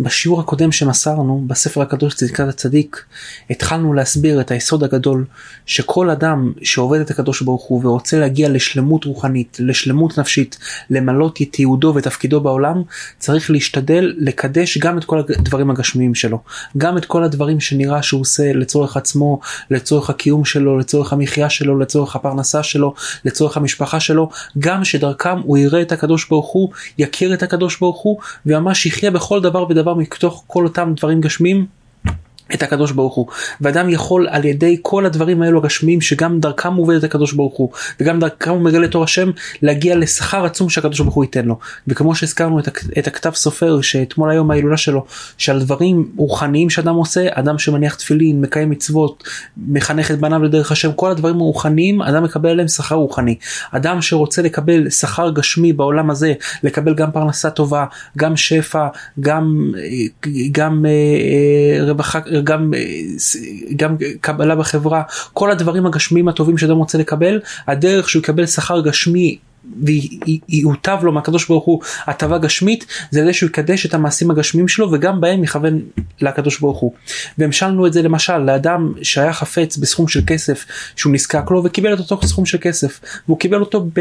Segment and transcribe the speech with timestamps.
[0.00, 3.04] בשיעור הקודם שמסרנו בספר הקדוש צדקת הצדיק
[3.50, 5.24] התחלנו להסביר את היסוד הגדול
[5.66, 10.58] שכל אדם שעובד את הקדוש ברוך הוא ורוצה להגיע לשלמות רוחנית, לשלמות נפשית,
[10.90, 12.82] למלות את ייעודו ותפקידו בעולם,
[13.18, 16.38] צריך להשתדל לקדש גם את כל הדברים הגשמיים שלו,
[16.76, 19.40] גם את כל הדברים שנראה שהוא עושה לצורך עצמו,
[19.70, 22.94] לצורך הקיום שלו, לצורך המחיה שלו, לצורך הפרנסה שלו,
[23.24, 28.00] לצורך המשפחה שלו, גם שדרכם הוא יראה את הקדוש ברוך הוא, יכיר את הקדוש ברוך
[28.00, 31.66] הוא וממש יחיה בכל דבר ודבר מתוך כל אותם דברים גשמיים
[32.54, 33.26] את הקדוש ברוך הוא.
[33.60, 37.70] ואדם יכול על ידי כל הדברים האלו הגשמיים שגם דרכם עובד את הקדוש ברוך הוא
[38.00, 39.30] וגם דרכם הוא מגלה תור השם
[39.62, 41.58] להגיע לשכר עצום שהקדוש ברוך הוא ייתן לו.
[41.88, 42.68] וכמו שהזכרנו את,
[42.98, 45.04] את הכתב סופר שאתמול היום ההילולה שלו
[45.38, 49.24] שעל דברים רוחניים שאדם עושה אדם שמניח תפילין מקיים מצוות
[49.68, 53.34] מחנך את בניו לדרך השם כל הדברים הרוחניים אדם מקבל עליהם שכר רוחני.
[53.70, 56.32] אדם שרוצה לקבל שכר גשמי בעולם הזה
[56.62, 57.84] לקבל גם פרנסה טובה
[58.18, 58.86] גם שפע
[59.20, 59.72] גם
[60.52, 62.72] גם אה, אה, רווחה גם,
[63.76, 65.02] גם קבלה בחברה,
[65.32, 69.38] כל הדברים הגשמיים הטובים שאדם רוצה לקבל, הדרך שהוא יקבל שכר גשמי
[70.48, 74.92] ויוטב לו מהקדוש ברוך הוא הטבה גשמית זה זה שהוא יקדש את המעשים הגשמיים שלו
[74.92, 75.80] וגם בהם יכוון
[76.20, 76.92] לקדוש ברוך הוא.
[77.38, 80.64] והמשלנו את זה למשל לאדם שהיה חפץ בסכום של כסף
[80.96, 83.00] שהוא נזקק לו וקיבל את אותו סכום של כסף.
[83.26, 84.00] והוא קיבל אותו ב...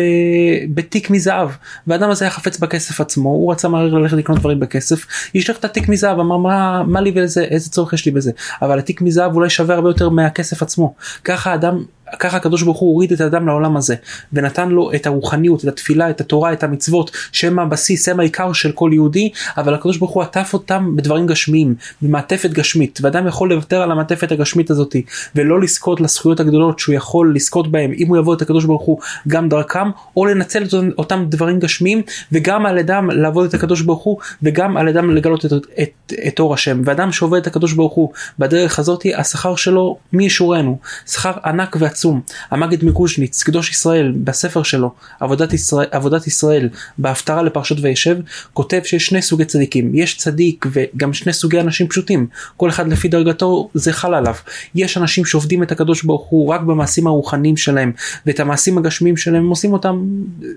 [0.74, 1.50] בתיק מזהב.
[1.88, 5.06] והאדם הזה היה חפץ בכסף עצמו הוא רצה מהר ללכת לקנות דברים בכסף.
[5.34, 7.44] יש לך את התיק מזהב אמר מה, מה לי ולזה?
[7.44, 8.32] איזה צורך יש לי בזה?
[8.62, 10.94] אבל התיק מזהב אולי שווה הרבה יותר מהכסף עצמו.
[11.24, 11.84] ככה האדם
[12.20, 13.96] ככה הקדוש ברוך הוא הוריד את האדם לעולם הזה
[14.34, 18.72] ונתן לו את הרוחניות, את התפילה, את התורה, את המצוות שהם הבסיס, הם העיקר של
[18.72, 23.82] כל יהודי אבל הקדוש ברוך הוא עטף אותם בדברים גשמיים, במעטפת גשמית ואדם יכול לוותר
[23.82, 24.96] על המעטפת הגשמית הזאת
[25.36, 29.00] ולא לזכות לזכויות הגדולות שהוא יכול לזכות בהם אם הוא יבוא את הקדוש ברוך הוא
[29.28, 32.02] גם דרכם או לנצל את אותם דברים גשמיים
[32.32, 36.40] וגם על ידם לעבוד את הקדוש ברוך הוא וגם על ידם לגלות את, את, את
[36.40, 36.82] אור השם.
[36.86, 41.99] ואדם שעובד את הקדוש ברוך הוא בדרך הזאת השכר שלו מי ישורנו שכר ענק ועצום
[42.00, 42.22] עצום.
[42.52, 48.18] המגיד מקושניץ, קדוש ישראל, בספר שלו, עבודת ישראל, עבודת ישראל בהפטרה לפרשת וישב,
[48.54, 49.92] כותב שיש שני סוגי צדיקים.
[49.96, 52.28] יש צדיק וגם שני סוגי אנשים פשוטים.
[52.58, 54.36] כל אחד לפי דרגתו זה חל עליו.
[54.76, 57.92] יש אנשים שעובדים את הקדוש ברוך הוא רק במעשים הרוחניים שלהם,
[58.26, 60.06] ואת המעשים הגשמיים שלהם הם עושים אותם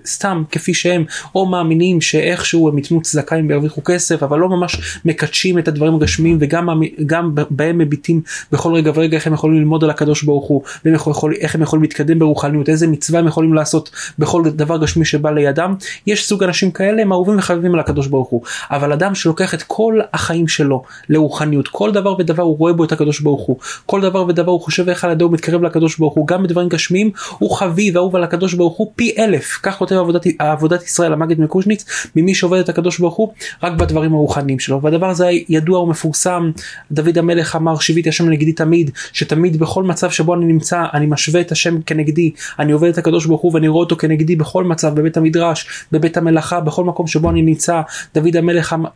[0.06, 1.04] סתם כפי שהם,
[1.34, 5.94] או מאמינים שאיכשהו הם ייתנו צדקה אם ירוויחו כסף, אבל לא ממש מקדשים את הדברים
[5.94, 8.20] הגשמיים וגם בהם מביטים
[8.52, 11.54] בכל רגע ורגע איך הם יכולים ללמוד על הקדוש ברוך הוא, והם יכולים יכול, איך
[11.54, 15.74] הם יכולים להתקדם ברוחניות, איזה מצווה הם יכולים לעשות בכל דבר גשמי שבא לידם.
[16.06, 19.62] יש סוג אנשים כאלה הם אהובים וחביבים על הקדוש ברוך הוא, אבל אדם שלוקח את
[19.62, 23.56] כל החיים שלו לרוחניות, כל דבר ודבר הוא רואה בו את הקדוש ברוך הוא,
[23.86, 26.68] כל דבר ודבר הוא חושב איך על ידו הוא מתקרב לקדוש ברוך הוא, גם בדברים
[26.68, 31.12] גשמיים הוא חביב ואהוב על הקדוש ברוך הוא פי אלף, כך כותב עבודת, עבודת ישראל
[31.12, 31.84] המגיד מקושניץ,
[32.16, 33.32] ממי שעובד את הקדוש ברוך הוא
[33.62, 36.50] רק בדברים הרוחניים שלו, והדבר הזה ידוע ומפורסם,
[36.90, 41.40] דוד המלך אמר שיביתי השם נגדי תמיד, שתמיד בכל מצב שבו אני נמצא אני משווה
[41.40, 44.94] את השם כנגדי, אני עובד את הקדוש ברוך הוא ואני רואה אותו כנגדי בכל מצב,
[44.94, 47.80] בבית המדרש, בבית המלאכה, בכל מקום שבו אני נמצא,
[48.14, 48.88] דוד המלך אמר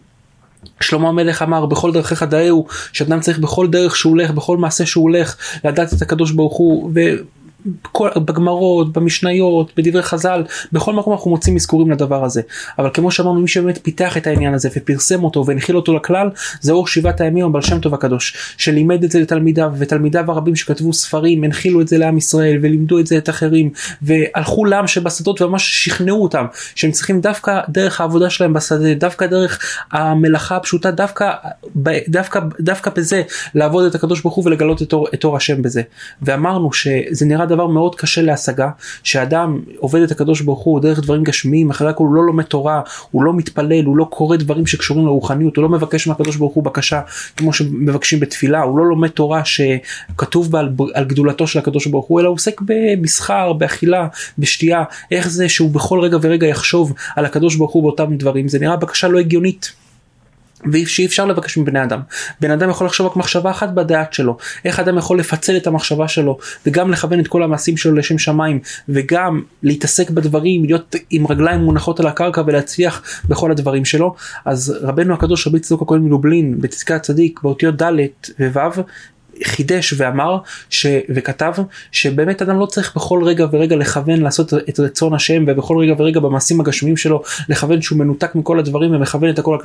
[0.81, 5.03] שלמה המלך אמר בכל דרכיך דאהו שאדם צריך בכל דרך שהוא הולך בכל מעשה שהוא
[5.03, 6.91] הולך לדעת את הקדוש ברוך הוא
[7.82, 12.42] כל, בגמרות, במשניות, בדברי חז"ל, בכל מקום אנחנו מוצאים אזכורים לדבר הזה.
[12.78, 16.30] אבל כמו שאמרנו, מי שבאמת פיתח את העניין הזה ופרסם אותו והנחיל אותו לכלל,
[16.60, 20.92] זה אור שבעת הימים הבעל שם טוב הקדוש, שלימד את זה לתלמידיו, ותלמידיו הרבים שכתבו
[20.92, 23.70] ספרים, הנחילו את זה לעם ישראל, ולימדו את זה את אחרים,
[24.02, 29.58] והלכו לעם שבשדות וממש שכנעו אותם, שהם צריכים דווקא דרך העבודה שלהם בשדה, דווקא דרך
[29.92, 31.30] המלאכה הפשוטה, דווקא,
[32.08, 33.22] דווקא, דווקא בזה
[33.54, 35.82] לעבוד את הקדוש ברוך הוא ולגלות את אור, את אור השם בזה.
[36.22, 38.70] ואמרנו שזה נראה דבר מאוד קשה להשגה,
[39.02, 42.80] שאדם עובד את הקדוש ברוך הוא דרך דברים גשמיים, אחרי הכל הוא לא לומד תורה,
[43.10, 46.64] הוא לא מתפלל, הוא לא קורא דברים שקשורים לרוחניות, הוא לא מבקש מהקדוש ברוך הוא
[46.64, 47.00] בקשה
[47.36, 52.06] כמו שמבקשים בתפילה, הוא לא לומד תורה שכתוב בה על, על גדולתו של הקדוש ברוך
[52.06, 57.24] הוא, אלא הוא עוסק במסחר, באכילה, בשתייה, איך זה שהוא בכל רגע ורגע יחשוב על
[57.24, 59.85] הקדוש ברוך הוא באותם דברים, זה נראה בקשה לא הגיונית.
[60.86, 62.00] שאי אפשר לבקש מבני אדם.
[62.41, 66.08] בן אדם יכול לחשוב רק מחשבה אחת בדעת שלו, איך אדם יכול לפצל את המחשבה
[66.08, 71.60] שלו וגם לכוון את כל המעשים שלו לשם שמיים וגם להתעסק בדברים, להיות עם רגליים
[71.60, 74.14] מונחות על הקרקע ולהצליח בכל הדברים שלו.
[74.44, 77.92] אז רבנו הקדוש רבי צדוק הכהן מלובלין בצדקת הצדיק באותיות ד'
[78.41, 78.82] וו'
[79.44, 80.38] חידש ואמר
[80.71, 80.86] ש...
[81.09, 81.53] וכתב
[81.92, 86.21] שבאמת אדם לא צריך בכל רגע ורגע לכוון לעשות את רצון השם ובכל רגע ורגע
[86.21, 89.59] במעשים הגשמיים שלו לכוון שהוא מנותק מכל הדברים ומכוון את הכל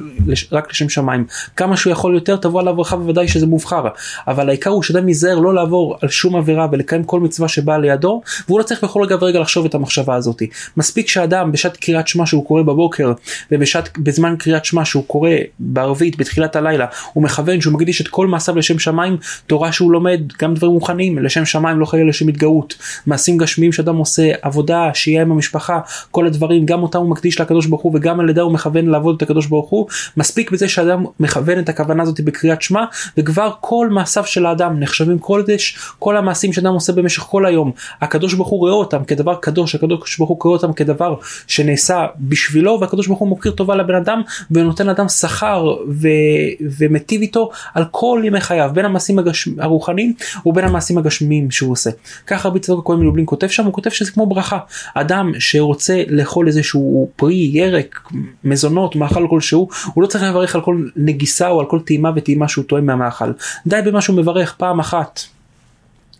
[0.51, 1.25] רק לשם שמיים.
[1.55, 3.87] כמה שהוא יכול יותר תבוא עליו ברכה בוודאי שזה מובחר
[4.27, 8.21] אבל העיקר הוא שאדם ייזהר לא לעבור על שום עבירה ולקיים כל מצווה שבאה לידו
[8.47, 10.41] והוא לא צריך בכל רגע ורגע לחשוב את המחשבה הזאת.
[10.77, 13.13] מספיק שאדם בשעת קריאת שמע שהוא קורא בבוקר
[13.51, 15.29] ובזמן קריאת שמע שהוא קורא
[15.59, 20.21] בערבית בתחילת הלילה הוא מכוון שהוא מקדיש את כל מעשיו לשם שמיים תורה שהוא לומד
[20.41, 22.75] גם דברים מוכנים לשם שמיים לא חייב לשם התגאות.
[23.07, 25.79] מעשים גשמיים שאדם עושה עבודה שיהיה עם המשפחה
[26.11, 29.15] כל הדברים גם אותם הוא מקדיש לקדוש ברוך הוא וגם על ידי הוא מכוון לעבוד
[29.15, 29.87] את הקדוש ברוך הוא.
[30.17, 32.83] מספיק בזה שאדם מכוון את הכוונה הזאת בקריאת שמע
[33.17, 37.71] וכבר כל מעשיו של האדם נחשבים קודש כל המעשים שאדם עושה במשך כל היום.
[38.01, 41.15] הקדוש ברוך הוא רואה אותם כדבר קדוש הקדוש ברוך הוא רואה אותם כדבר
[41.47, 44.21] שנעשה בשבילו והקדוש ברוך הוא מוקיר טובה לבן אדם
[44.51, 46.07] ונותן לאדם שכר ו...
[46.79, 49.47] ומטיב איתו על כל ימי חייו בין המעשים הגש...
[49.59, 50.13] הרוחניים
[50.45, 51.89] ובין המעשים הגשמיים שהוא עושה.
[52.27, 54.57] ככה רבי צדוק הכהן מלובלין כותב שם הוא כותב שזה כמו ברכה.
[54.95, 58.09] אדם שרוצה לאכול איזשהו פרי ירק
[58.43, 62.47] מזונות מאכל כלשהו הוא לא צריך לברך על כל נגיסה או על כל טעימה וטעימה
[62.47, 63.31] שהוא טועם מהמאכל.
[63.67, 65.19] די במה שהוא מברך פעם אחת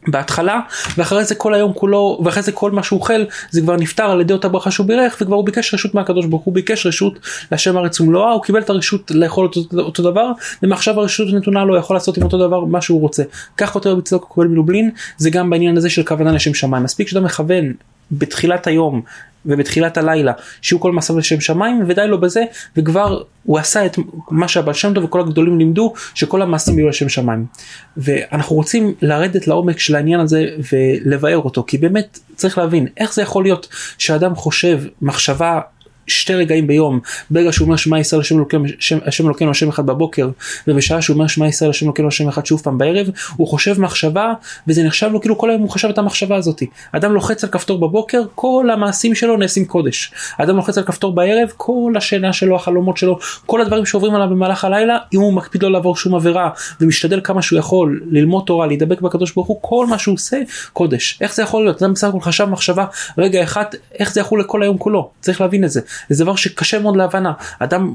[0.08, 0.60] בהתחלה
[0.98, 4.22] ואחרי זה כל היום כולו ואחרי זה כל מה שהוא אוכל זה כבר נפתר על
[4.22, 7.20] ידי אותה ברכה שהוא בירך וכבר הוא ביקש רשות מהקדוש ברוך הוא ביקש רשות
[7.52, 10.32] להשם ארץ ומלואה הוא קיבל את הרשות לאכול אותו, אותו דבר
[10.64, 13.24] ומעכשיו הרשות נתונה לו יכול לעשות עם אותו דבר מה שהוא רוצה.
[13.58, 16.84] כך כותב בצדוק הכהן מלובלין זה גם בעניין הזה של כוונה לשם שמיים.
[16.84, 17.74] מספיק שאתה מכוון
[18.12, 19.02] בתחילת היום
[19.46, 22.44] ובתחילת הלילה שיהיו כל מעשיו לשם שמיים ודי לו בזה
[22.78, 23.98] וכבר הוא עשה את
[24.32, 27.46] מה שהבעל שם טוב וכל הגדולים לימדו שכל המעשים יהיו לשם שמיים.
[27.98, 33.22] ואנחנו רוצים לרדת לעומק של העניין הזה ולבאר אותו כי באמת צריך להבין איך זה
[33.22, 33.68] יכול להיות
[33.98, 35.60] שאדם חושב מחשבה
[36.08, 37.00] שתי רגעים ביום,
[37.32, 38.66] ברגע שהוא אומר שמע ישראל השם אלוקינו
[39.06, 40.30] השם אלוקינו השם אחד בבוקר,
[40.68, 44.34] ובשעה שהוא אומר שמע ישראל השם אלוקינו השם אחד שוב פעם בערב, הוא חושב מחשבה,
[44.68, 46.64] וזה נחשב לו כאילו כל היום הוא חשב את המחשבה הזאת.
[46.92, 50.12] אדם לוחץ על כפתור בבוקר, כל המעשים שלו נעשים קודש.
[50.38, 54.66] אדם לוחץ על כפתור בערב, כל השינה שלו, החלומות שלו, כל הדברים שעוברים עליו במהלך
[54.66, 56.50] הלילה, אם הוא מקפיד לא לעבור שום עבירה,
[56.82, 60.38] ומשתדל כמה שהוא יכול ללמוד תורה, להידבק בקדוש ברוך הוא, כל מה שהוא עושה,
[60.74, 61.18] קודש.
[61.22, 61.82] איך זה יכול להיות?
[61.82, 62.86] אדם בסך הכל חשב מחשבה
[63.18, 63.66] רגע אחד,
[64.00, 65.10] איך זה יחול לכל היום כולו?
[65.22, 65.82] צריך להבין את זה.
[66.10, 67.34] זה דבר שקשה מאוד להבנה.
[67.60, 67.94] אדם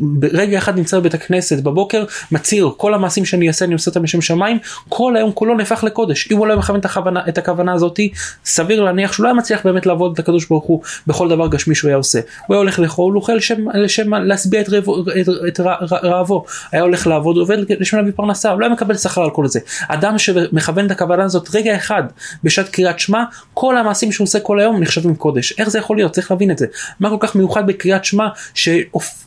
[0.00, 4.20] ברגע אחד נמצא בבית הכנסת בבוקר מצהיר כל המעשים שאני אעשה אני עושה אותם בשם
[4.20, 4.58] שמיים.
[4.88, 6.28] כל היום כולו נהפך לקודש.
[6.32, 8.12] אם הוא לא מכוון את הכוונה, את הכוונה הזאתי
[8.44, 11.74] סביר להניח שהוא לא היה מצליח באמת לעבוד את הקדוש ברוך הוא בכל דבר גשמי
[11.74, 12.20] שהוא היה עושה.
[12.46, 15.60] הוא היה הולך לאכול הוא אוכל לשם, לשם להשביע את, רעבו, את, את
[15.92, 16.44] רעבו.
[16.72, 19.60] היה הולך לעבוד עובד לשם להביא פרנסה הוא לא היה מקבל שכר על כל זה.
[19.88, 22.02] אדם שמכוון את הכוונה הזאת רגע אחד
[22.44, 23.24] בשעת קריאת שמע
[23.54, 25.54] כל המעשים שהוא עושה כל היום נחשבים קודש.
[25.58, 26.12] איך זה יכול להיות?
[26.12, 26.66] צריך להבין את זה.
[27.00, 28.28] מה כל כך מיוחד בקריאת שמע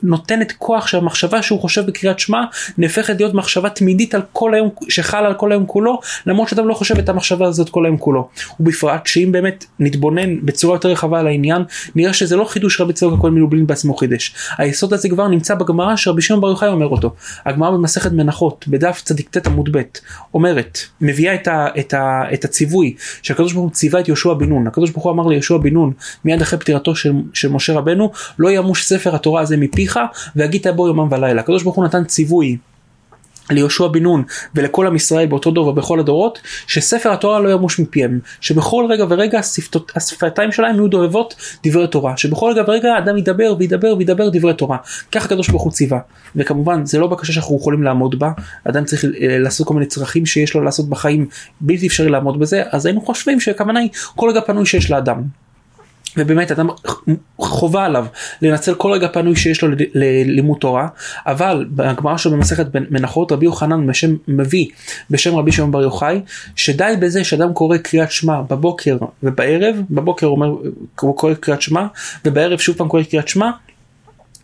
[0.04, 2.42] נותנת כוח שהמחשבה שהוא חושב בקריאת שמע
[2.78, 6.74] נהפכת להיות מחשבה תמידית על כל היום שחלה על כל היום כולו למרות שאתה לא
[6.74, 8.30] חושב את המחשבה הזאת כל היום כולו.
[8.60, 11.62] ובפרט שאם באמת נתבונן בצורה יותר רחבה על העניין
[11.96, 14.36] נראה שזה לא חידוש רבי צדוק הכהן מלובלין בעצמו חידש.
[14.58, 17.14] היסוד הזה כבר נמצא בגמרא שרבי שמעון בר יוחאי אומר אותו.
[17.46, 19.82] הגמרא במסכת מנחות בדף צדיק ט עמוד ב'
[20.34, 24.50] אומרת מביאה את, ה, את, ה, את הציווי שהקדוש ברוך הוא ציווה את יהושע בן
[24.50, 25.94] נון הקדוש ברוך הוא אמר ליהושע בן נון
[26.26, 29.89] מיד אחרי פטירתו של, של משה רבנו לא ימוש ספר התורה הזה מפיך
[30.36, 31.42] והגית בו יומם ולילה.
[31.42, 32.58] הקדוש ברוך הוא נתן ציווי
[33.52, 34.24] ליהושע בן נון
[34.56, 39.40] ולכל עם ישראל באותו דור ובכל הדורות שספר התורה לא ימוש מפיהם שבכל רגע ורגע
[39.96, 44.78] השפתיים שלהם יהיו דובבות דברי תורה שבכל רגע ורגע האדם ידבר וידבר וידבר דברי תורה.
[45.12, 46.00] כך הקדוש ברוך הוא ציווה.
[46.36, 48.32] וכמובן זה לא בקשה שאנחנו יכולים לעמוד בה.
[48.64, 49.10] אדם צריך אה,
[49.40, 51.28] לעשות כל מיני צרכים שיש לו לעשות בחיים
[51.62, 52.64] בלתי אפשרי לעמוד בזה.
[52.72, 55.49] אז היינו חושבים שהכוונה היא כל רגע פנוי שיש לאדם
[56.18, 56.70] ובאמת אדם
[57.38, 58.06] חובה עליו
[58.42, 60.88] לנצל כל רגע פנוי שיש לו ללימוד תורה
[61.26, 64.68] אבל בגמרא שלו במסכת מנחות רבי יוחנן בשם מביא
[65.10, 66.22] בשם רבי שמעון בר יוחאי
[66.56, 70.58] שדי בזה שאדם קורא קריאת שמע בבוקר ובערב בבוקר הוא
[70.96, 71.86] קורא קריאת שמע
[72.26, 73.50] ובערב שוב פעם קורא קריאת שמע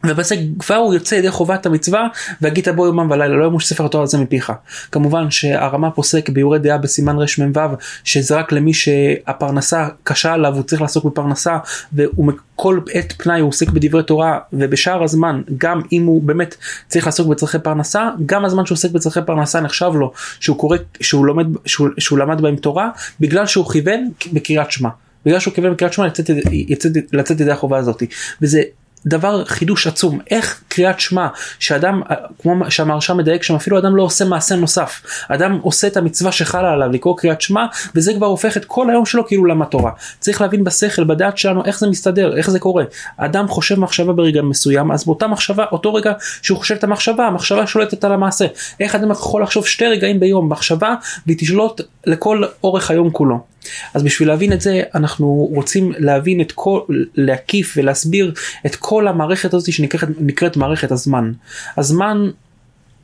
[0.08, 2.08] ובזה כבר הוא יוצא ידי חובת המצווה
[2.42, 4.52] והגית בו יומם ולילה לא ימוש ספר התורה הזה מפיך.
[4.92, 10.82] כמובן שהרמה פוסק ביורי דעה בסימן רמ"ו שזה רק למי שהפרנסה קשה עליו הוא צריך
[10.82, 11.58] לעסוק בפרנסה
[11.94, 16.56] וכל עת פנאי הוא עוסק בדברי תורה ובשאר הזמן גם אם הוא באמת
[16.88, 21.26] צריך לעסוק בצרכי פרנסה גם הזמן שהוא עוסק בצרכי פרנסה נחשב לו שהוא קורא שהוא
[21.26, 24.90] לומד שהוא, שהוא למד בהם תורה בגלל שהוא כיוון בקריאת שמע.
[25.26, 26.30] בגלל שהוא כיוון בקריאת שמע לצאת,
[26.70, 28.04] לצאת, לצאת ידי החובה הזאת
[28.42, 28.62] וזה
[29.06, 30.20] דבר חידוש עצום.
[30.32, 31.28] איך קריאת שמע
[31.60, 32.02] שאדם
[32.42, 35.02] כמו שהמהרש"א מדייק שם אפילו אדם לא עושה מעשה נוסף.
[35.30, 39.06] אדם עושה את המצווה שחלה עליו לקרוא קריאת שמע וזה כבר הופך את כל היום
[39.06, 39.92] שלו כאילו למה תורה.
[40.20, 42.84] צריך להבין בשכל בדעת שלנו איך זה מסתדר איך זה קורה.
[43.18, 47.68] אדם חושב מחשבה ברגע מסוים אז באותה מחשבה אותו רגע שהוא חושב את המחשבה המחשבה
[47.68, 48.46] שולטת על המעשה.
[48.80, 50.96] איך אדם יכול לחשוב שתי רגעים ביום מחשבה
[51.26, 53.55] והיא תשלוט לכל אורך היום כולו.
[53.94, 56.80] אז בשביל להבין את זה אנחנו רוצים להבין את כל
[57.16, 58.34] להקיף ולהסביר
[58.66, 61.32] את כל המערכת הזאת שנקראת מערכת הזמן.
[61.78, 62.30] הזמן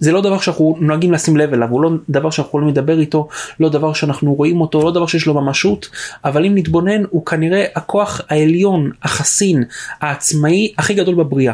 [0.01, 3.27] זה לא דבר שאנחנו נוהגים לשים לב אליו, הוא לא דבר שאנחנו יכולים לדבר איתו,
[3.59, 5.89] לא דבר שאנחנו רואים אותו, לא דבר שיש לו ממשות,
[6.25, 9.63] אבל אם נתבונן הוא כנראה הכוח העליון, החסין,
[10.01, 11.53] העצמאי הכי גדול בבריאה.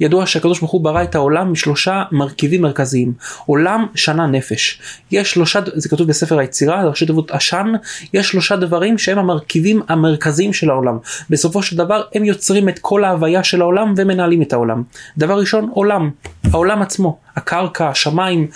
[0.00, 3.12] ידוע שהקדוש ברוך הוא ברא את העולם משלושה מרכיבים מרכזיים.
[3.46, 4.80] עולם שנה נפש.
[5.10, 7.72] יש שלושה זה כתוב בספר היצירה ראשי תיבות עשן
[8.14, 10.98] יש שלושה דברים שהם המרכיבים המרכזיים של העולם.
[11.30, 14.82] בסופו של דבר הם יוצרים את כל ההוויה של העולם ומנהלים את העולם.
[15.18, 16.10] דבר ראשון עולם.
[16.52, 17.18] העולם עצמו.
[17.36, 18.46] הקרקע השמיים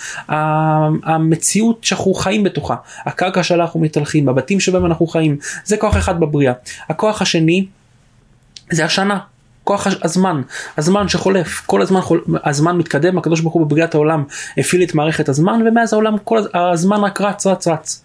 [1.03, 2.75] המציאות שאנחנו חיים בתוכה.
[3.05, 5.37] הקרקע שלה אנחנו מתהלכים בבתים שבהם אנחנו חיים.
[5.65, 6.53] זה כוח אחד בבריאה.
[6.89, 7.65] הכוח השני
[8.71, 9.19] זה השנה
[9.63, 10.41] כוח הזמן,
[10.77, 14.23] הזמן שחולף, כל הזמן, חול, הזמן מתקדם, הקדוש ברוך הוא בבריאת העולם
[14.57, 18.03] הפעיל את מערכת הזמן ומאז העולם כל הזמן רק רץ רץ רץ.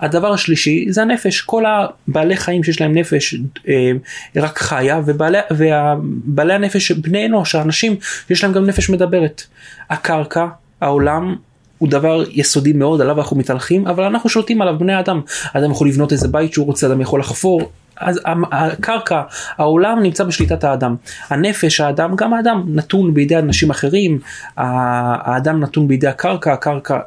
[0.00, 3.34] הדבר השלישי זה הנפש, כל הבעלי חיים שיש להם נפש
[3.68, 3.92] אה,
[4.36, 7.96] רק חיה ובעלי, ובעלי הנפש בני אנוש, האנשים
[8.30, 9.42] יש להם גם נפש מדברת.
[9.90, 10.46] הקרקע,
[10.80, 11.36] העולם
[11.78, 15.20] הוא דבר יסודי מאוד עליו אנחנו מתהלכים אבל אנחנו שולטים עליו בני אדם
[15.52, 18.20] אדם יכול לבנות איזה בית שהוא רוצה אדם יכול לחפור אז
[18.52, 19.22] הקרקע,
[19.58, 20.96] העולם נמצא בשליטת האדם.
[21.28, 24.18] הנפש, האדם, גם האדם נתון בידי אנשים אחרים,
[24.56, 26.98] האדם נתון בידי הקרקע, הקרקע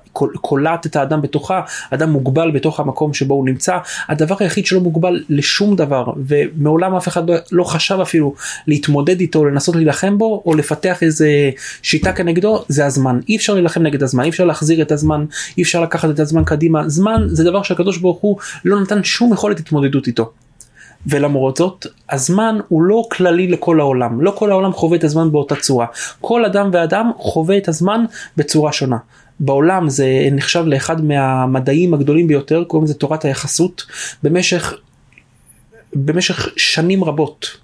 [0.42, 3.78] קולט את האדם בתוכה, האדם מוגבל בתוך המקום שבו הוא נמצא.
[4.10, 8.34] הדבר היחיד שלא מוגבל לשום דבר, ומעולם אף אחד לא חשב אפילו
[8.68, 11.50] להתמודד איתו, לנסות להילחם בו, או לפתח איזה
[11.82, 13.20] שיטה כנגדו, זה הזמן.
[13.30, 15.26] אי אפשר להילחם נגד הזמן, אי אפשר להחזיר את הזמן,
[15.58, 16.90] אי אפשר לקחת את הזמן קדימה.
[16.90, 20.32] זמן זה דבר שהקדוש ברוך הוא לא נתן שום יכולת התמודדות איתו.
[21.08, 24.22] ולמרות זאת הזמן הוא לא כללי לכל העולם.
[24.22, 25.86] לא כל העולם חווה את הזמן באותה צורה.
[26.22, 28.06] כל אדם ואדם חווה את הזמן
[28.38, 28.98] בצורה שונה.
[29.40, 33.86] בעולם זה נחשב לאחד מהמדעים הגדולים ביותר קוראים לזה תורת היחסות
[34.24, 34.74] במשך
[35.96, 37.58] במשך שנים רבות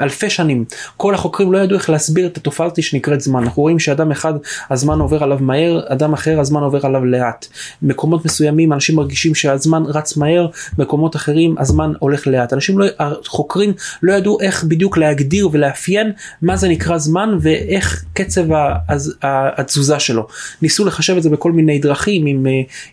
[0.00, 0.64] אלפי שנים.
[0.96, 3.42] כל החוקרים לא ידעו איך להסביר את התופעה הזאת שנקראת זמן.
[3.42, 4.34] אנחנו רואים שאדם אחד
[4.70, 7.46] הזמן עובר עליו מהר אדם אחר הזמן עובר עליו לאט.
[7.82, 10.46] מקומות מסוימים אנשים מרגישים שהזמן רץ מהר
[10.78, 12.52] מקומות אחרים הזמן הולך לאט.
[12.52, 16.12] אנשים לא החוקרים לא ידעו איך בדיוק להגדיר ולאפיין
[16.42, 18.44] מה זה נקרא זמן ואיך קצב
[19.22, 20.26] התזוזה שלו.
[20.62, 22.46] ניסו לחשב את זה בכל מיני דרכים עם,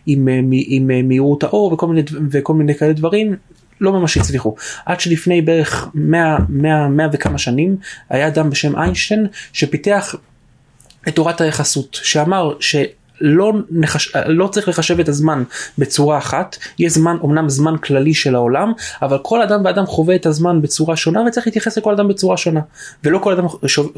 [0.06, 3.36] עם, עם, עם מהירות האור וכל מיני, וכל מיני כאלה דברים
[3.80, 4.54] לא ממש הצליחו.
[4.86, 7.76] עד שלפני בערך 100, 100, 100 וכמה שנים
[8.10, 10.14] היה אדם בשם איינשטיין שפיתח
[11.08, 12.76] את תורת היחסות שאמר ש...
[13.20, 14.16] לא, נחש...
[14.26, 15.42] לא צריך לחשב את הזמן
[15.78, 20.26] בצורה אחת, יש זמן, אמנם זמן כללי של העולם, אבל כל אדם ואדם חווה את
[20.26, 22.60] הזמן בצורה שונה וצריך להתייחס לכל אדם בצורה שונה.
[23.04, 23.92] ולא כל אדם שו...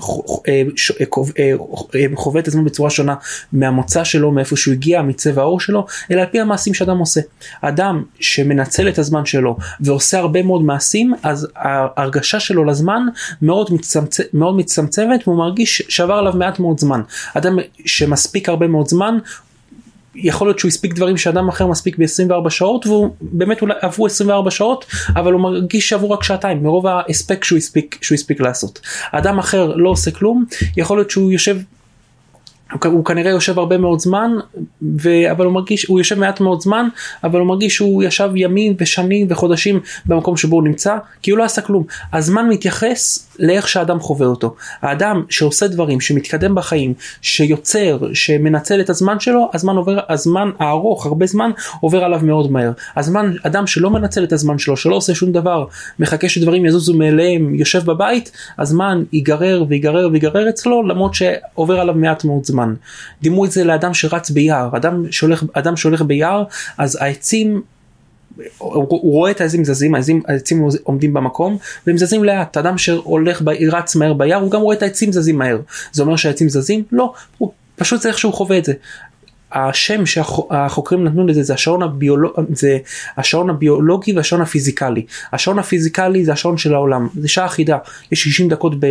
[0.48, 0.90] אה, ש...
[0.90, 1.52] אה,
[1.94, 3.14] אה, חווה את הזמן בצורה שונה
[3.52, 7.20] מהמוצא שלו, מאיפה שהוא הגיע, מצבע העור שלו, אלא על פי המעשים שאדם עושה.
[7.60, 13.02] אדם שמנצל את הזמן שלו ועושה הרבה מאוד מעשים, אז ההרגשה שלו לזמן
[13.42, 14.20] מאוד, מצמצ...
[14.32, 17.00] מאוד מצטמצמת והוא מרגיש שעבר עליו מעט מאוד זמן.
[17.34, 19.18] אדם שמספיק הרבה מאוד זמן, זמן
[20.14, 24.50] יכול להיות שהוא הספיק דברים שאדם אחר מספיק ב-24 שעות והוא באמת אולי עברו 24
[24.50, 24.86] שעות
[25.16, 28.80] אבל הוא מרגיש שעברו רק שעתיים מרוב ההספק שהוא הספיק שהוא הספיק לעשות.
[29.12, 30.44] אדם אחר לא עושה כלום
[30.76, 31.58] יכול להיות שהוא יושב
[32.84, 34.30] הוא כנראה יושב הרבה מאוד זמן
[34.82, 35.10] ו...
[35.30, 36.88] אבל הוא מרגיש הוא יושב מעט מאוד זמן
[37.24, 41.44] אבל הוא מרגיש שהוא ישב ימים ושנים וחודשים במקום שבו הוא נמצא כי הוא לא
[41.44, 41.84] עשה כלום.
[42.12, 44.54] הזמן מתייחס לאיך שהאדם חווה אותו.
[44.82, 51.26] האדם שעושה דברים שמתקדם בחיים שיוצר שמנצל את הזמן שלו הזמן עובר הזמן הארוך הרבה
[51.26, 52.72] זמן עובר עליו מאוד מהר.
[52.96, 55.64] הזמן אדם שלא מנצל את הזמן שלו שלא עושה שום דבר
[55.98, 62.24] מחכה שדברים יזוזו מאליהם יושב בבית הזמן ייגרר ויגרר ויגרר אצלו למרות שעובר עליו מעט
[62.24, 62.57] מאוד זמן.
[62.58, 62.74] זמן.
[63.22, 66.44] דימו את זה לאדם שרץ ביער, אדם שהולך, אדם שהולך ביער
[66.78, 67.62] אז העצים
[68.58, 73.96] הוא, רואה את העצים זזים, העצים, העצים עומדים במקום והם זזים לאט, אדם שהולך, רץ
[73.96, 75.58] מהר ביער הוא גם רואה את העצים זזים מהר,
[75.92, 76.82] זה אומר שהעצים זזים?
[76.92, 78.72] לא, הוא פשוט זה איך שהוא חווה את זה.
[79.52, 82.78] השם שהחוקרים נתנו לזה זה השעון, הביולוג, זה
[83.16, 85.06] השעון הביולוגי והשעון הפיזיקלי.
[85.32, 87.78] השעון הפיזיקלי זה השעון של העולם, זה שעה אחידה,
[88.12, 88.86] יש 60 דקות, ב,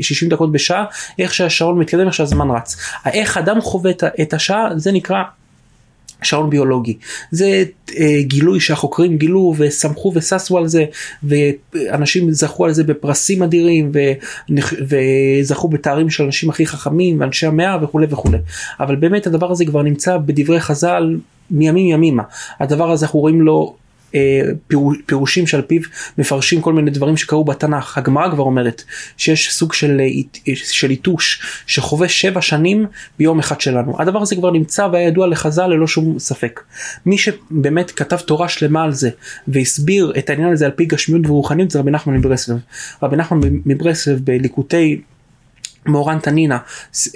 [0.00, 0.84] 60 דקות בשעה,
[1.18, 2.76] איך שהשעון מתקדם, איך שהזמן רץ.
[3.06, 3.90] איך אדם חווה
[4.20, 5.22] את השעה זה נקרא
[6.22, 6.96] שעון ביולוגי.
[7.30, 7.64] זה
[7.98, 10.84] אה, גילוי שהחוקרים גילו ושמחו וששו על זה
[11.22, 13.98] ואנשים זכו על זה בפרסים אדירים ו,
[14.88, 18.38] וזכו בתארים של אנשים הכי חכמים ואנשי המאה וכולי וכולי.
[18.80, 21.16] אבל באמת הדבר הזה כבר נמצא בדברי חז"ל
[21.50, 22.22] מימים ימימה.
[22.60, 23.74] הדבר הזה אנחנו רואים לו
[25.06, 25.80] פירושים שעל פיו
[26.18, 27.98] מפרשים כל מיני דברים שקרו בתנ"ך.
[27.98, 28.82] הגמרא כבר אומרת
[29.16, 30.00] שיש סוג של,
[30.48, 32.86] אה, של יתוש שחווה שבע שנים
[33.18, 33.96] ביום אחד שלנו.
[33.98, 36.60] הדבר הזה כבר נמצא והיה ידוע לחז"ל ללא שום ספק.
[37.06, 39.10] מי שבאמת כתב תורה שלמה על זה
[39.48, 42.56] והסביר את העניין הזה על פי גשמיות ורוחניות זה רבי נחמן מברסלב.
[43.02, 45.00] רבי נחמן מברסלב בליקוטי
[45.86, 46.58] מורן תנינה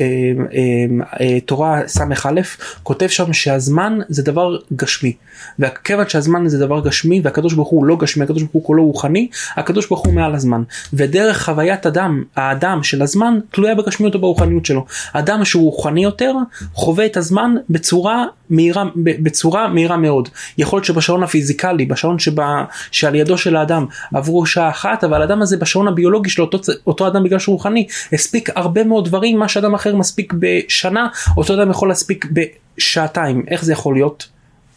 [0.00, 0.06] אה,
[0.52, 2.40] אה, אה, תורה ס"א
[2.82, 5.12] כותב שם שהזמן זה דבר גשמי.
[5.58, 9.28] וכיוון שהזמן זה דבר גשמי והקדוש ברוך הוא לא גשמי הקדוש ברוך הוא כולו רוחני
[9.56, 10.62] הקדוש ברוך הוא מעל הזמן.
[10.92, 14.85] ודרך חוויית אדם האדם של הזמן תלויה בגשמיות או ברוחניות שלו.
[15.12, 16.32] אדם שהוא רוחני יותר
[16.75, 20.28] חווה את הזמן בצורה מהירה בצורה מהירה מאוד.
[20.58, 25.42] יכול להיות שבשעון הפיזיקלי בשעון שבה, שעל ידו של האדם עברו שעה אחת אבל האדם
[25.42, 29.48] הזה בשעון הביולוגי של אותו, אותו אדם בגלל שהוא רוחני הספיק הרבה מאוד דברים מה
[29.48, 34.28] שאדם אחר מספיק בשנה אותו אדם יכול להספיק בשעתיים איך זה יכול להיות.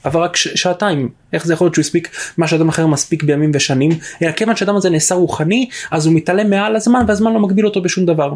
[0.05, 3.91] אבל רק שעתיים איך זה יכול להיות שהוא הספיק מה שאדם אחר מספיק בימים ושנים
[4.21, 7.81] אלא כיוון שאדם הזה נעשה רוחני אז הוא מתעלם מעל הזמן והזמן לא מגביל אותו
[7.81, 8.33] בשום דבר.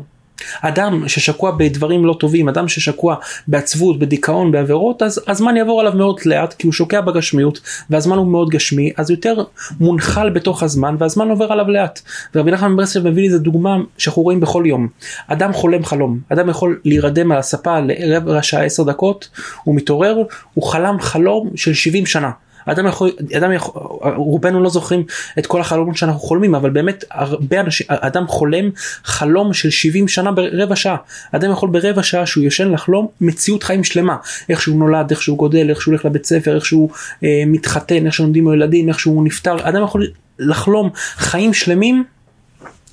[0.62, 3.16] אדם ששקוע בדברים לא טובים, אדם ששקוע
[3.48, 7.60] בעצבות, בדיכאון, בעבירות, אז הזמן יעבור עליו מאוד לאט כי הוא שוקע בגשמיות
[7.90, 9.44] והזמן הוא מאוד גשמי, אז יותר
[9.80, 12.02] מונחל בתוך הזמן והזמן עובר עליו לאט.
[12.36, 14.88] ורבי נחמן מברסלב מביא לי איזה דוגמה שאנחנו רואים בכל יום.
[15.28, 19.30] אדם חולם חלום, אדם יכול להירדם על הספה לרבע שעה עשר דקות,
[19.64, 20.24] הוא מתעורר,
[20.54, 22.32] הוא חלם חלום של 70 שנה.
[22.66, 23.82] אדם יכול, אדם יכול,
[24.16, 25.04] רובנו לא זוכרים
[25.40, 28.70] את כל החלומות שאנחנו חולמים, אבל באמת הרבה אנשים, אדם חולם
[29.04, 30.96] חלום של 70 שנה ברבע שעה.
[31.32, 34.16] אדם יכול ברבע שעה שהוא יושן לחלום מציאות חיים שלמה.
[34.50, 36.90] איך שהוא נולד, איך שהוא גודל, איך שהוא הולך לבית ספר, איך שהוא
[37.24, 39.56] אה, מתחתן, איך שלומדים לו ילדים, איך שהוא נפטר.
[39.70, 40.08] אדם יכול
[40.40, 42.04] לחלום חיים שלמים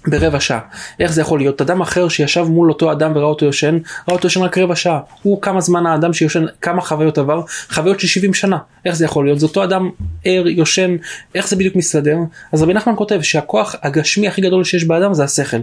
[0.07, 0.61] ברבע שעה.
[1.01, 1.61] איך זה יכול להיות?
[1.61, 3.79] אדם אחר שישב מול אותו אדם וראה אותו יושן,
[4.09, 5.01] ראה אותו יושן רק רבע שעה.
[5.23, 7.43] הוא כמה זמן האדם שיושן, כמה חוויות עבר?
[7.71, 8.59] חוויות של 70 שנה.
[8.85, 9.41] איך זה יכול להיות?
[9.41, 9.91] זה אותו אדם
[10.25, 10.97] ער, יושן,
[11.35, 12.17] איך זה בדיוק מסתדר?
[12.53, 15.61] אז רבי נחמן כותב שהכוח הגשמי הכי גדול שיש באדם זה השכל.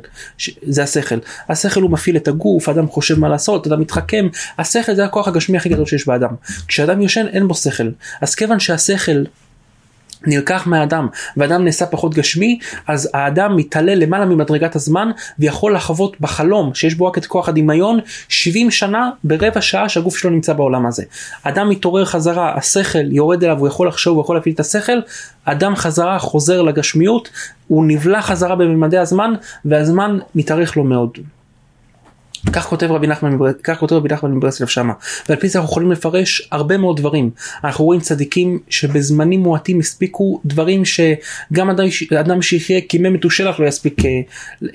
[0.62, 1.18] זה השכל.
[1.50, 4.28] השכל הוא מפעיל את הגוף, האדם חושב מה לעשות, אדם מתחכם.
[4.58, 6.36] השכל זה הכוח הגשמי הכי גדול שיש באדם.
[6.68, 7.90] כשאדם יושן אין בו שכל.
[8.22, 9.24] אז כיוון שהשכל
[10.26, 11.08] נלקח מהאדם
[11.38, 17.06] ואדם נעשה פחות גשמי אז האדם מתעלה למעלה ממדרגת הזמן ויכול לחוות בחלום שיש בו
[17.06, 21.04] רק את כוח הדמיון 70 שנה ברבע שעה שהגוף שלו נמצא בעולם הזה.
[21.44, 25.00] אדם מתעורר חזרה השכל יורד אליו הוא יכול לחשוב הוא יכול להפעיל את השכל
[25.46, 27.30] אדם חזרה חוזר לגשמיות
[27.68, 29.34] הוא נבלע חזרה בממדי הזמן
[29.66, 31.18] והזמן מתארך לו מאוד.
[32.54, 33.38] כך כותב רבי נחמן,
[34.34, 34.94] מברסלב שמה.
[35.30, 37.30] ועל פי זה אנחנו יכולים לפרש הרבה מאוד דברים.
[37.64, 41.86] אנחנו רואים צדיקים שבזמנים מועטים הספיקו דברים שגם אדם,
[42.20, 44.22] אדם שיחיה כימי מתושלח לא יספיק אה,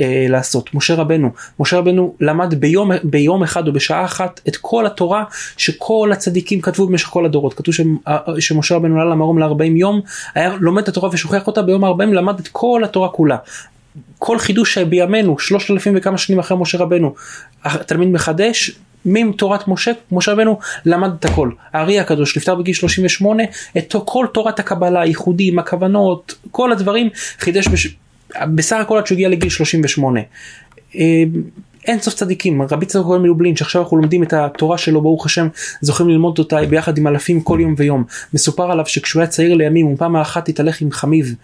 [0.01, 0.75] אה, לעשות.
[0.75, 1.31] משה רבנו.
[1.61, 5.25] משה רבנו למד ביום, ביום אחד או בשעה אחת את כל התורה
[5.57, 7.55] שכל הצדיקים כתבו במשך כל הדורות.
[7.55, 7.75] כתוב
[8.09, 10.01] אה, שמשה רבנו עלה למרום ל-40 יום
[10.35, 13.37] היה לומד את התורה ושוכח אותה ביום ה-40 למד את כל התורה כולה
[14.19, 17.15] כל חידוש בימינו שלושת אלפים וכמה שנים אחרי משה רבנו
[17.65, 18.71] התלמיד מחדש
[19.05, 21.51] מתורת משה משה רבנו למד את הכל.
[21.73, 23.43] הארי הקדוש נפטר בגיל 38
[23.79, 27.97] את כל תורת הקבלה הייחודים הכוונות כל הדברים חידש בש...
[28.55, 30.21] בסך הכל עד שהוא הגיע לגיל 38.
[30.97, 31.25] אה,
[31.87, 32.63] אין סוף צדיקים.
[32.63, 35.49] רבי צדוק כהן מלובלין שעכשיו אנחנו לומדים את התורה שלו ברוך השם
[35.81, 38.05] זוכים ללמוד אותה ביחד עם אלפים כל יום ויום.
[38.35, 41.35] מסופר עליו שכשהוא היה צעיר לימים הוא פעם אחת התהלך עם חמיב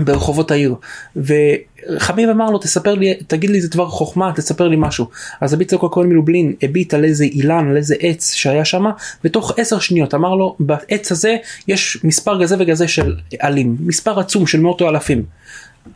[0.00, 0.74] ברחובות העיר
[1.16, 5.06] וחביב אמר לו תספר לי תגיד לי איזה דבר חוכמה תספר לי משהו
[5.40, 8.84] אז רבי צדוק הכהן מלובלין הביט על איזה אילן על איזה עץ שהיה שם
[9.24, 11.36] ותוך עשר שניות אמר לו בעץ הזה
[11.68, 15.24] יש מספר גזה וגזה של עלים מספר עצום של מאות אלפים.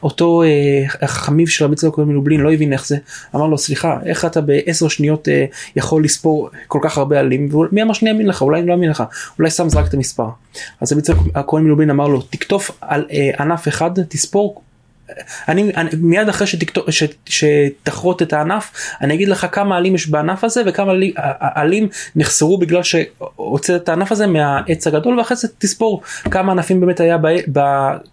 [0.02, 2.96] אותו אה, חמיב של רבי צדוק מלובלין לא הבין איך זה
[3.34, 5.44] אמר לו סליחה איך אתה בעשר שניות אה,
[5.76, 7.54] יכול לספור כל כך הרבה עלים?
[7.54, 8.42] ומי אמר שאני אאמין לך?
[8.42, 9.04] אולי אני לא אאמין לך.
[9.38, 10.28] אולי סתם זרק את המספר
[10.80, 14.62] אז רבי צדוק הכהן מלובלין אמר לו תקטוף על אה, ענף אחד תספור
[15.48, 20.08] אני, אני מיד אחרי שתכתוב, ש, שתחרוט את הענף אני אגיד לך כמה עלים יש
[20.08, 20.92] בענף הזה וכמה
[21.40, 27.00] עלים נחסרו בגלל שהוצאת את הענף הזה מהעץ הגדול ואחרי זה תספור כמה ענפים באמת
[27.00, 27.60] היה, ב, ב,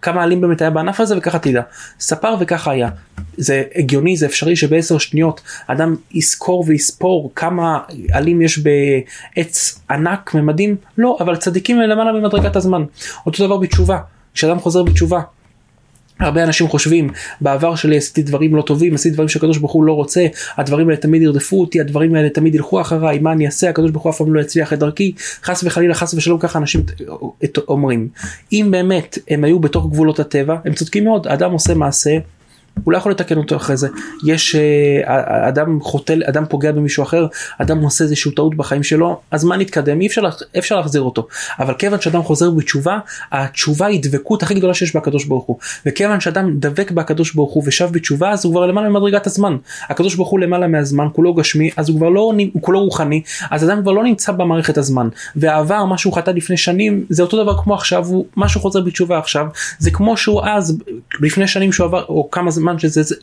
[0.02, 1.62] כמה עלים באמת היה בענף הזה וככה תדע.
[2.00, 2.88] ספר וככה היה.
[3.36, 7.78] זה הגיוני זה אפשרי שבעשר שניות אדם יזכור ויספור כמה
[8.12, 12.84] עלים יש בעץ ענק ממדים לא אבל צדיקים למעלה ממדרגת הזמן
[13.26, 13.98] אותו דבר בתשובה
[14.34, 15.20] כשאדם חוזר בתשובה
[16.20, 19.92] הרבה אנשים חושבים בעבר שלי עשיתי דברים לא טובים עשיתי דברים שהקדוש ברוך הוא לא
[19.92, 20.26] רוצה
[20.56, 23.70] הדברים האלה תמיד ירדפו אותי הדברים האלה תמיד ילכו אחריי מה אני אעשה?
[23.70, 25.12] הקדוש ברוך הוא אף פעם לא יצליח את דרכי.
[25.42, 26.82] חס וחלילה חס ושלום ככה אנשים
[27.68, 28.08] אומרים.
[28.52, 32.18] אם באמת הם היו בתוך גבולות הטבע הם צודקים מאוד אדם עושה מעשה
[32.84, 33.88] הוא לא יכול לתקן אותו אחרי זה.
[34.26, 37.26] יש אה, אדם חוטא, אדם פוגע במישהו אחר,
[37.58, 40.00] אדם עושה איזושהי טעות בחיים שלו, אז מה נתקדם?
[40.00, 40.22] אי אפשר,
[40.58, 41.26] אפשר להחזיר אותו.
[41.58, 42.98] אבל כיוון שאדם חוזר בתשובה,
[43.32, 45.56] התשובה היא דבקות הכי גדולה שיש בקדוש ברוך הוא.
[45.86, 49.56] וכיוון שאדם דבק בקדוש ברוך הוא ושב בתשובה, אז הוא כבר למעלה ממדרגת הזמן.
[49.88, 53.64] הקדוש ברוך הוא למעלה מהזמן, כולו גשמי, אז הוא כבר לא, הוא כולו רוחני, אז
[53.64, 55.08] אדם כבר לא נמצא במערכת הזמן.
[55.36, 58.80] והעבר, מה שהוא חטא לפני שנים, זה אותו דבר כמו עכשיו, הוא, מה שהוא חוזר
[58.80, 59.46] בתשובה עכשיו,
[59.78, 60.78] זה כמו שהוא אז,
[61.20, 63.14] לפני שנים שהוא עבר, או כמה זמן הזמן שזה,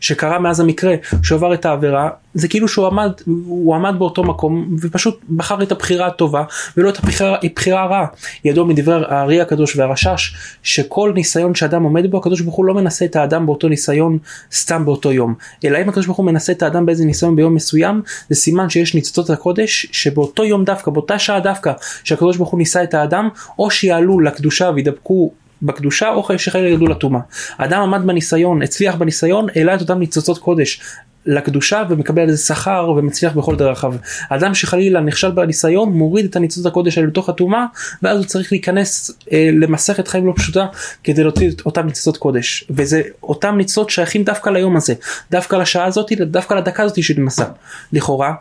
[0.00, 4.76] שקרה מאז המקרה שהוא עבר את העבירה זה כאילו שהוא עמד הוא עמד באותו מקום
[4.80, 6.44] ופשוט בחר את הבחירה הטובה
[6.76, 8.06] ולא את הבחירה, הבחירה הרעה.
[8.44, 13.04] ידוע מדברי הארי הקדוש והרשש שכל ניסיון שאדם עומד בו הקדוש ברוך הוא לא מנסה
[13.04, 14.18] את האדם באותו ניסיון
[14.52, 15.34] סתם באותו יום.
[15.64, 18.94] אלא אם הקדוש ברוך הוא מנסה את האדם באיזה ניסיון ביום מסוים זה סימן שיש
[18.94, 21.72] ניצוצות הקודש שבאותו יום דווקא באותה שעה דווקא
[22.04, 25.32] שהקדוש ברוך הוא ניסה את האדם או שיעלו לקדושה וידבקו
[25.62, 27.20] בקדושה או שחלילה ירדו לטומאה.
[27.58, 30.80] אדם עמד בניסיון, הצליח בניסיון, העלה את אותם ניצוצות קודש
[31.26, 33.94] לקדושה ומקבל איזה שכר ומצליח בכל דרכיו.
[34.28, 37.64] אדם שחלילה נכשל בניסיון מוריד את הניצוצות הקודש האלה לתוך הטומאה
[38.02, 40.66] ואז הוא צריך להיכנס אה, למסכת חיים לא פשוטה
[41.04, 44.94] כדי להוציא את אותם ניצוצות קודש וזה אותם ניצוצות שייכים דווקא ליום הזה
[45.30, 47.44] דווקא לשעה הזאת דווקא לדקה הזאת של מסע
[47.92, 48.34] לכאורה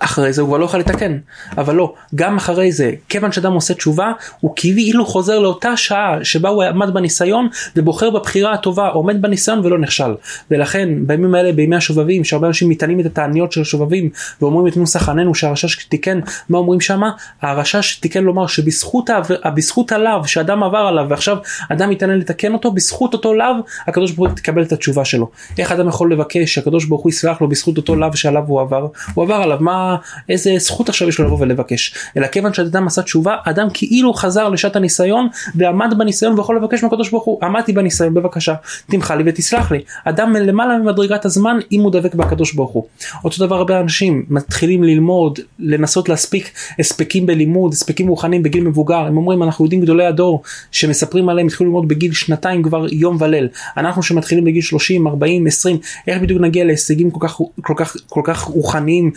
[0.00, 1.18] אחרי זה הוא כבר לא יכול לתקן.
[1.58, 6.48] אבל לא גם אחרי זה כיוון שאדם עושה תשובה הוא כאילו חוזר לאותה שעה שבה
[6.48, 10.14] הוא עמד בניסיון ובוחר בבחירה הטובה עומד בניסיון ולא נכשל.
[10.50, 15.08] ולכן בימים האלה בימי השובבים שהרבה אנשים מתענים את התעניות של השובבים ואומרים את נוסח
[15.08, 17.10] עננו שהרשש תיקן מה אומרים שמה?
[17.42, 19.10] הרשש תיקן לומר שבזכות
[19.54, 21.36] בזכות הלאו שאדם עבר עליו ועכשיו
[21.68, 23.54] אדם מתעניין לתקן אותו בזכות אותו לאו
[23.86, 25.30] הקדוש ברוך הוא תקבל את התשובה שלו.
[25.58, 28.86] איך אדם יכול לבקש שהקדוש ברוך הוא יסלח לו בזכות אותו לאו שעליו הוא עבר?
[29.14, 29.58] הוא עבר עליו.
[29.60, 29.87] מה
[30.28, 31.94] איזה זכות עכשיו יש לו לבוא ולבקש.
[32.16, 37.10] אלא כיוון שאדם עשה תשובה אדם כאילו חזר לשעת הניסיון ועמד בניסיון ויכול לבקש מהקדוש
[37.10, 38.54] ברוך הוא עמדתי בניסיון בבקשה
[38.90, 39.80] תמחה לי ותסלח לי.
[40.04, 42.84] אדם למעלה ממדרגת הזמן אם הוא דבק בקדוש ברוך הוא.
[43.24, 48.98] אותו דבר הרבה אנשים מתחילים ללמוד לנסות להספיק הספקים בלימוד הספקים רוחניים בגיל מבוגר.
[49.06, 53.48] הם אומרים אנחנו יודעים גדולי הדור שמספרים עליהם התחילו ללמוד בגיל שנתיים כבר יום וליל.
[53.76, 58.20] אנחנו שמתחילים בגיל 30 40 20 איך בדיוק נגיע להישגים כל כך כל כך כל
[58.24, 59.10] כך רוחניים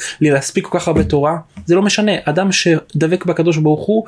[0.51, 2.11] להספיק כל כך הרבה תורה זה לא משנה.
[2.25, 4.05] אדם שדבק בקדוש ברוך הוא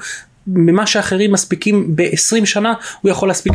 [0.48, 3.54] ממה שאחרים מספיקים ב-20 שנה הוא יכול להספיק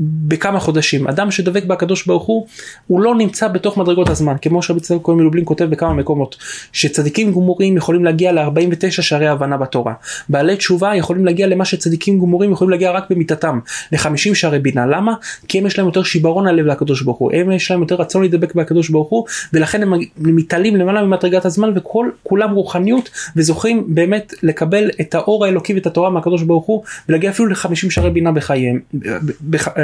[0.00, 1.08] בכמה חודשים.
[1.08, 2.46] אדם שדבק בקדוש ברוך הוא
[2.86, 4.34] הוא לא נמצא בתוך מדרגות הזמן.
[4.42, 6.36] כמו שרבי צדק כהן מלובלין כותב בכמה מקומות
[6.72, 9.94] שצדיקים גמורים יכולים להגיע ל-49 שערי הבנה בתורה.
[10.28, 13.58] בעלי תשובה יכולים להגיע למה שצדיקים גמורים יכולים להגיע רק במיטתם
[13.92, 14.86] ל-50 שערי בינה.
[14.86, 15.14] למה?
[15.48, 17.32] כי הם יש להם יותר שיברון הלב לקדוש ברוך הוא.
[17.34, 21.72] הם יש להם יותר רצון להידבק בקדוש ברוך הוא ולכן הם מתעלים למעלה ממדרגת הזמן
[21.76, 27.48] וכולם רוחניות וזוכים באמת לקבל את האור האלוקי את התורה מהקדוש ברוך הוא ולהגיע אפילו
[27.48, 28.80] לחמישים שערי בינה בחייהם,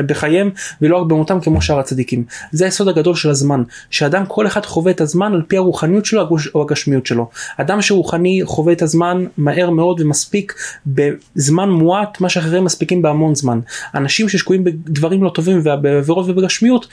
[0.07, 0.51] בחייהם
[0.83, 2.25] ולא רק במותם כמו שאר הצדיקים.
[2.53, 6.29] זה היסוד הגדול של הזמן, שאדם כל אחד חווה את הזמן על פי הרוחניות שלו
[6.55, 7.31] או הגשמיות שלו.
[7.57, 10.55] אדם שרוחני חווה את הזמן מהר מאוד ומספיק
[10.87, 13.61] בזמן מועט מה שאחרים מספיקים בהמון זמן.
[13.95, 16.87] אנשים ששקועים בדברים לא טובים ובעבירות ובגשמיות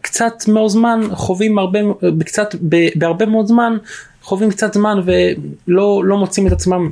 [0.00, 1.78] קצת מאוד זמן חווים הרבה
[2.24, 2.54] קצת
[2.94, 3.76] בהרבה מאוד זמן
[4.22, 6.90] חווים קצת זמן ולא לא מוצאים את עצמם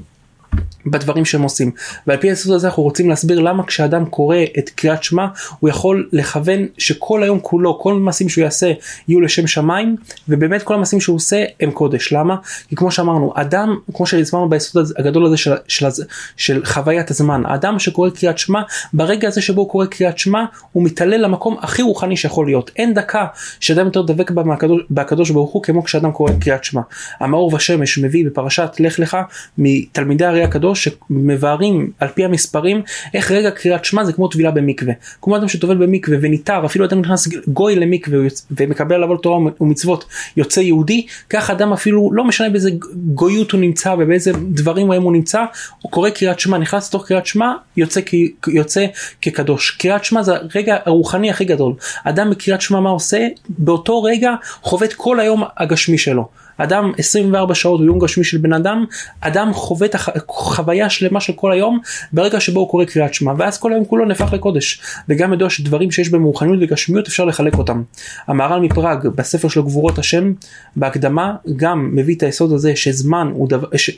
[0.87, 1.71] בדברים שהם עושים.
[2.07, 5.27] ועל פי היסוד הזה אנחנו רוצים להסביר למה כשאדם קורא את קריאת שמע
[5.61, 8.73] הוא יכול לכוון שכל היום כולו כל המעשים שהוא יעשה
[9.09, 9.97] יהיו לשם שמיים
[10.29, 12.13] ובאמת כל המעשים שהוא עושה הם קודש.
[12.13, 12.37] למה?
[12.69, 16.03] כי כמו שאמרנו אדם כמו שהסברנו ביסוד הגדול הזה של, של, של,
[16.37, 18.61] של חוויית הזמן אדם שקורא קריאת שמע
[18.93, 22.71] ברגע הזה שבו הוא קורא קריאת שמע הוא מתעלה למקום הכי רוחני שיכול להיות.
[22.77, 23.27] אין דקה
[23.61, 26.81] שאדם יותר דבק בה מהקדוש, בקדוש ברוך הוא כמו כשאדם קורא קריאת שמע.
[27.21, 29.17] המאור ושמש מביא בפרשת לך לך
[29.59, 32.83] מתלמידי הרי הקדוש שמבארים על פי המספרים
[33.15, 34.93] איך רגע קריאת שמע זה כמו טבילה במקווה.
[35.23, 38.19] כמו אדם שטובל במקווה וניתר אפילו אדם נכנס גוי למקווה
[38.51, 40.05] ומקבל עליו תורה ומצוות
[40.37, 42.71] יוצא יהודי כך אדם אפילו לא משנה באיזה
[43.15, 45.45] גויות הוא נמצא ובאיזה דברים רעים הוא נמצא
[45.83, 48.01] הוא קורא קריאת שמע נכנס לתוך קריאת שמע יוצא,
[48.47, 48.87] יוצא
[49.23, 49.71] כקדוש.
[49.71, 51.75] קריאת שמע זה הרגע הרוחני הכי גדול.
[52.05, 53.27] אדם בקריאת שמע מה עושה?
[53.49, 56.29] באותו רגע חווה את כל היום הגשמי שלו.
[56.57, 58.85] אדם 24 שעות הוא יום גשמי של בן אדם,
[59.21, 61.81] אדם חווה את החוויה שלמה של כל היום
[62.13, 65.91] ברגע שבו הוא קורא קריאת שמע ואז כל היום כולו נהפך לקודש וגם ידוע שדברים
[65.91, 67.83] שיש בהם רוחניות וגשמיות אפשר לחלק אותם.
[68.27, 70.33] המהר"ל מפראג בספר שלו גבורות השם
[70.77, 73.91] בהקדמה גם מביא את היסוד הזה שזמן הוא דבר, ש...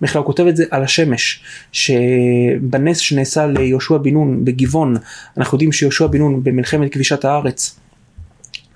[0.00, 4.96] בכלל הוא כותב את זה על השמש שבנס שנעשה ליהושע בן נון בגבעון
[5.36, 7.78] אנחנו יודעים שיהושע בן נון במלחמת כבישת הארץ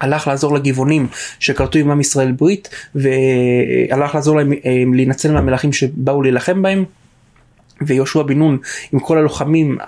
[0.03, 1.07] הלך לעזור לגבעונים
[1.39, 6.85] שכרתו עם עם ישראל ברית והלך לעזור להם אה, להינצל מהמלכים שבאו להילחם בהם.
[7.87, 8.59] ויהושע בן נון
[8.93, 9.79] עם כל הלוחמים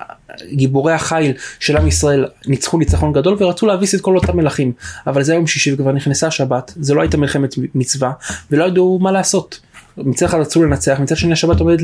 [0.53, 4.73] גיבורי החיל של עם ישראל ניצחו ניצחון גדול ורצו להביס את כל אותם מלכים
[5.07, 8.13] אבל זה היום שישי וכבר נכנסה השבת זה לא הייתה מלחמת מצווה
[8.51, 9.61] ולא ידעו מה לעשות
[9.97, 11.81] מצד אחד רצו לנצח מצד שני השבת עומדת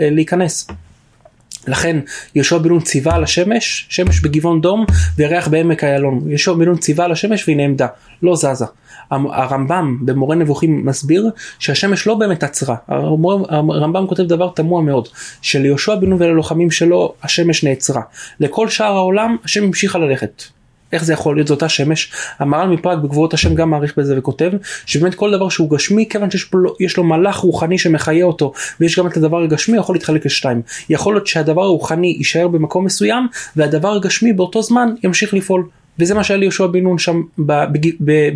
[0.00, 0.66] להיכנס.
[1.68, 1.96] לכן
[2.34, 6.20] יהושע בן נון ציווה על השמש, שמש בגבעון דום וירח בעמק איילון.
[6.26, 7.86] יהושע בן נון ציווה על השמש והיא נעמדה,
[8.22, 8.64] לא זזה.
[9.10, 12.76] הרמב"ם במורה נבוכים מסביר שהשמש לא באמת עצרה.
[12.88, 15.08] הרמב"ם כותב דבר תמוה מאוד,
[15.42, 18.02] שליהושע בן נון וללוחמים שלו השמש נעצרה.
[18.40, 20.42] לכל שאר העולם השם המשיכה ללכת.
[20.92, 21.48] איך זה יכול להיות?
[21.48, 22.12] זו אותה שמש.
[22.38, 24.52] המהר"ל מפראג בגבורות השם גם מעריך בזה וכותב
[24.86, 29.06] שבאמת כל דבר שהוא גשמי כיוון שיש לו, לו מלאך רוחני שמחיה אותו ויש גם
[29.06, 30.62] את הדבר הגשמי יכול להתחלק לשתיים.
[30.88, 33.26] יכול להיות שהדבר הרוחני יישאר במקום מסוים
[33.56, 37.22] והדבר הגשמי באותו זמן ימשיך לפעול וזה מה שהיה ליהושע בן נון שם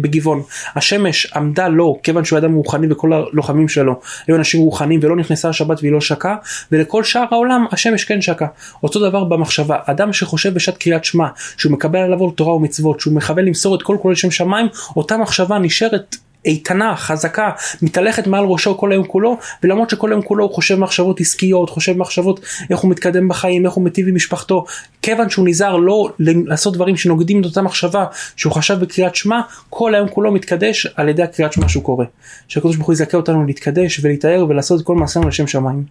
[0.00, 0.42] בגבעון.
[0.76, 5.48] השמש עמדה לו כיוון שהוא אדם רוחני וכל הלוחמים שלו היו אנשים רוחניים ולא נכנסה
[5.48, 6.36] השבת והיא לא שקעה
[6.72, 8.48] ולכל שאר העולם השמש כן שקעה.
[8.82, 13.44] אותו דבר במחשבה אדם שחושב בשעת קריאת שמע שהוא מקבל עליו תורה ומצוות שהוא מכוון
[13.44, 14.66] למסור את כל כולל שם שמיים
[14.96, 17.50] אותה מחשבה נשארת איתנה, חזקה,
[17.82, 21.98] מתהלכת מעל ראשו כל היום כולו, ולמרות שכל היום כולו הוא חושב מחשבות עסקיות, חושב
[21.98, 24.64] מחשבות איך הוא מתקדם בחיים, איך הוא מטיב עם משפחתו,
[25.02, 28.04] כיוון שהוא נזהר לא לעשות דברים שנוגדים את אותה מחשבה
[28.36, 32.04] שהוא חשב בקריאת שמע, כל היום כולו מתקדש על ידי הקריאת שמע שהוא קורא.
[32.48, 35.84] שהקדוש ברוך הוא יזכה אותנו להתקדש ולהתאר ולעשות את כל מעשינו לשם שמיים.